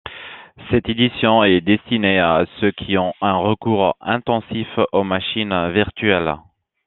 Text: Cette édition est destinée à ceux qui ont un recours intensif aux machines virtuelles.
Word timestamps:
Cette 0.71 0.89
édition 0.89 1.43
est 1.43 1.61
destinée 1.61 2.17
à 2.19 2.45
ceux 2.59 2.71
qui 2.71 2.97
ont 2.97 3.13
un 3.21 3.35
recours 3.37 3.95
intensif 4.01 4.67
aux 4.93 5.03
machines 5.03 5.69
virtuelles. 5.73 6.33